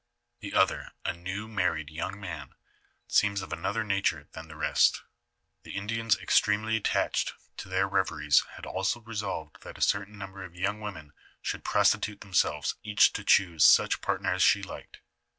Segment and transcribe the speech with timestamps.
[0.39, 2.55] The other, a new married young man,
[3.07, 5.03] seems of an other nature than the rest.
[5.61, 8.65] The Indians extremely attached to their reveries had
[9.05, 14.01] resolved that a certain number of young women should prostitute themselves, each to choose such
[14.01, 15.01] partner as she liked.